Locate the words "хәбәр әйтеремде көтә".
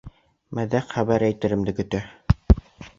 0.97-2.05